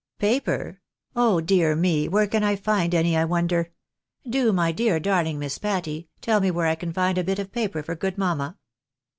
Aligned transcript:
""Paper? 0.17 0.81
Oh, 1.15 1.39
dear 1.41 1.75
me, 1.75 2.07
where 2.07 2.25
can 2.25 2.43
I 2.43 2.55
find 2.55 2.95
any, 2.95 3.15
I 3.15 3.23
wonder? 3.23 3.71
Do, 4.27 4.51
my 4.51 4.71
dear 4.71 4.99
darling 4.99 5.37
Miss 5.37 5.59
Patty, 5.59 6.09
tell 6.21 6.41
me 6.41 6.49
where 6.49 6.65
I 6.65 6.73
can 6.73 6.91
find 6.91 7.19
a 7.19 7.23
bit 7.23 7.37
of 7.37 7.51
paper 7.51 7.83
for 7.83 7.93
good 7.93 8.17
mamma 8.17 8.57